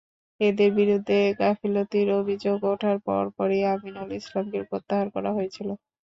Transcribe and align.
এঁদের 0.39 0.69
বিরুদ্ধে 0.77 1.17
গাফিলতির 1.39 2.07
অভিযোগ 2.19 2.57
ওঠার 2.71 2.97
পরপরই 3.05 3.61
আমিনুল 3.73 4.09
ইসলামকে 4.19 4.59
প্রত্যাহার 4.69 5.07
করা 5.15 5.29
হয়েছিল। 5.33 5.69